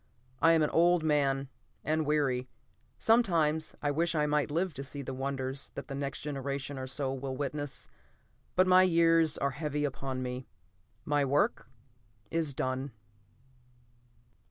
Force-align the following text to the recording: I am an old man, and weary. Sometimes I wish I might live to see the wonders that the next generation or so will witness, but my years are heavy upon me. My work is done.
I 0.41 0.53
am 0.53 0.63
an 0.63 0.71
old 0.71 1.03
man, 1.03 1.47
and 1.83 2.07
weary. 2.07 2.49
Sometimes 2.97 3.75
I 3.83 3.91
wish 3.91 4.15
I 4.15 4.25
might 4.25 4.49
live 4.49 4.73
to 4.73 4.83
see 4.83 5.03
the 5.03 5.13
wonders 5.13 5.69
that 5.75 5.89
the 5.89 5.93
next 5.93 6.21
generation 6.21 6.79
or 6.79 6.87
so 6.87 7.13
will 7.13 7.37
witness, 7.37 7.87
but 8.55 8.65
my 8.65 8.81
years 8.81 9.37
are 9.37 9.51
heavy 9.51 9.85
upon 9.85 10.23
me. 10.23 10.47
My 11.05 11.23
work 11.23 11.67
is 12.31 12.55
done. 12.55 12.93